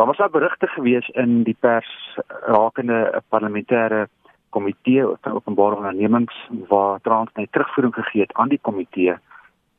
[0.00, 4.08] Daar was al berigte gewees in die pers rakende 'n parlementêre
[4.48, 9.14] komitee van openbare ondernemings waar Transnet terugvoering gegee het aan die komitee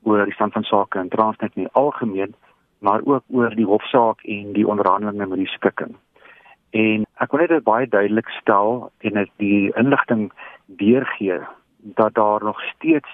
[0.03, 2.35] oor die stand van sake in Transnet nie algemeen
[2.79, 5.95] maar ook oor die hofsaak en die onderhandelinge met die skikking.
[6.69, 10.31] En ek wil net baie duidelik stel en dit die inligting
[10.65, 11.39] deurgee
[11.77, 13.09] dat daar nog steeds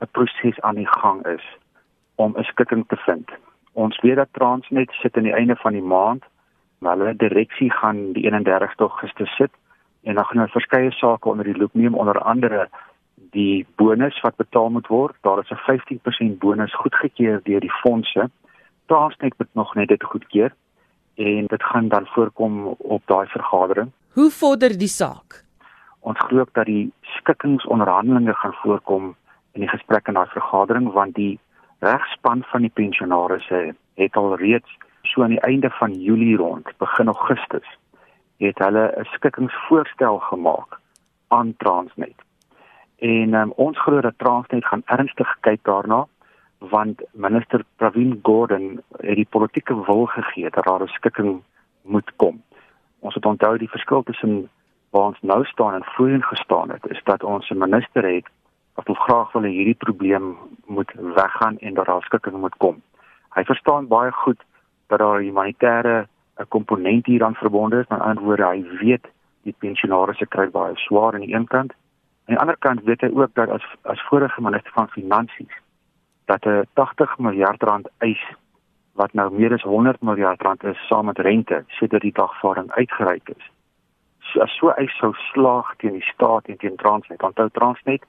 [0.00, 1.44] 'n proses aan die gang is
[2.14, 3.30] om 'n skikking te vind.
[3.72, 6.24] Ons weet dat Transnet sit aan die einde van die maand,
[6.78, 9.52] maar hulle direksie gaan die 31ste Augustus sit
[10.02, 12.68] en dan gaan hulle verskeie sake onder die loop neem onder andere
[13.30, 15.16] die bonus wat betaal moet word.
[15.20, 18.30] Daar is 'n 15% bonus goedgekeur deur die fondse.
[18.86, 20.52] Transnet moet nog net dit goedkeur
[21.14, 23.90] en dit gaan dan voorkom op daai vergadering.
[24.12, 25.44] Hoe vorder die saak?
[26.00, 29.16] Ons glo dat die skikkingsonderhandelinge gaan voorkom
[29.52, 31.38] in die gesprek in daai vergadering want die
[31.78, 34.76] regspan van die pensionaarsse het al reeds
[35.16, 37.68] so aan die einde van Julie rond, begin Augustus,
[38.36, 40.80] het hulle 'n skikkingsvoorstel gemaak
[41.28, 42.20] aan Transnet.
[42.98, 46.06] En um, ons glo dat Transnet gaan ernstig kyk daarna
[46.58, 51.42] want minister Pravin Gordhan het die politieke wil gegee dat daar 'n skikking
[51.82, 52.42] moet kom.
[52.98, 54.50] Ons het onthou die verskil tussen
[54.90, 58.26] waar ons nou staan en voorheen gestaan het, is dat ons 'n minister het
[58.74, 60.36] wat wil graag wil hierdie probleem
[60.66, 62.82] moet weggaan en dat daar skikking moet kom.
[63.34, 64.44] Hy verstaan baie goed
[64.86, 66.06] dat daar 'n humanitêre
[66.40, 69.06] 'n komponent hieraan verbonde is, aan die ander woorde hy weet
[69.42, 71.72] die pensionaars kry baie swaar aan die een kant.
[71.72, 75.56] Aan die ander kant weet hy ook dat as as vorige minister van finansies
[76.26, 78.22] dat 'n 80 miljard rand eis
[78.94, 83.28] wat nou meer as 100 miljard rand is saam met rente sodat die dagvaarding uitgereik
[83.28, 83.50] is.
[84.18, 88.02] So as so eis sou slaag teen die staat en teen Transnet, onthou Transnet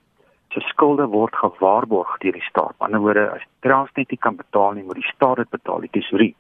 [0.50, 2.74] se skulde word gewaarborg deur die staat.
[2.78, 5.80] Aan die ander woorde as Transnet nie kan betaal nie, moet die staat dit betaal,
[5.80, 6.36] die tesorie.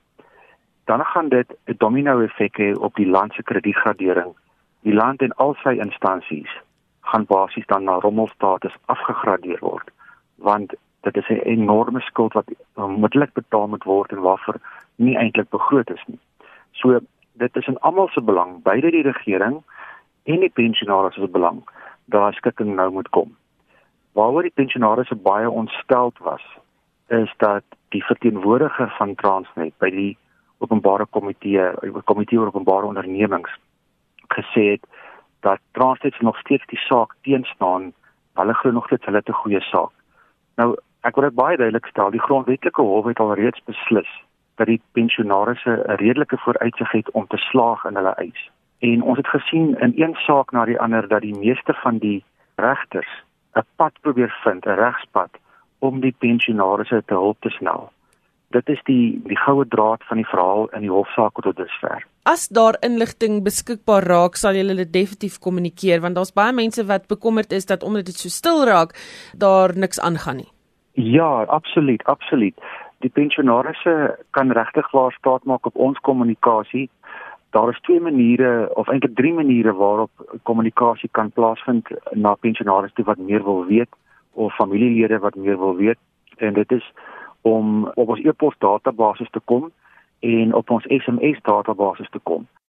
[0.87, 4.31] Dan gaan dit 'n domino effek hê op die land se kredietgradering.
[4.81, 6.53] Die land en al sy instansies
[7.01, 9.91] gaan basies dan na rommelstatus afgegradeer word
[10.37, 14.57] want dit is 'n enorme skuld wat onmiddellik betaal moet word en waarvoor
[14.95, 16.19] nie eintlik begroot is nie.
[16.71, 16.99] So
[17.31, 19.63] dit is in almal se belang, beide die regering
[20.23, 21.63] en die pensionaars se belang
[22.05, 23.35] dat daar skikking nou moet kom.
[24.11, 26.43] Waaroor die pensionaars baie ontsteld was,
[27.07, 30.17] is dat die verteenwoordiger van Transnet by die
[30.57, 33.51] openbare komitee, die komitee oor openbare ondernemings
[34.27, 34.85] gesê het
[35.41, 37.93] dat Transnet nog steeds die saak teenstaan.
[38.33, 39.91] Hulle glo nog steeds hulle het 'n goeie saak.
[40.55, 40.75] Nou
[41.07, 44.09] Ek wil dit baie duidelik stel, die grondwetlike hof het alreeds beslis
[44.59, 48.49] dat die pensionaarsse 'n redelike vooruitsig het om te slaag in hulle eis.
[48.79, 52.23] En ons het gesien in een saak na die ander dat die meeste van die
[52.55, 53.23] regters
[53.55, 55.29] 'n pad probeer vind, 'n regspad
[55.79, 57.91] om die pensionaarsse te help te snel.
[58.55, 62.05] Dit is die die goue draad van die verhaal in die hofsaak tot dusver.
[62.23, 67.09] As daar inligting beskikbaar raak, sal julle dit definitief kommunikeer want daar's baie mense wat
[67.11, 68.95] bekommerd is dat omdat dit so stil raak,
[69.35, 70.51] daar niks aangaan nie.
[70.93, 72.55] Ja, absoluut, absoluut.
[73.05, 76.89] Die pensionaarsse kan regtig waar staat maak op ons kommunikasie.
[77.51, 83.05] Daar is twee maniere of eintlik drie maniere waarop kommunikasie kan plaasvind na pensionaars toe
[83.05, 83.91] wat meer wil weet
[84.33, 85.99] of familielede wat meer wil weet.
[86.37, 86.91] En dit is
[87.47, 89.71] om op ons e-pos database te kom
[90.19, 92.47] en op ons SMS database te kom.